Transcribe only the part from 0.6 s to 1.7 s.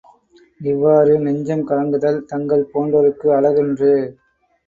இவ்வாறு நெஞ்சம்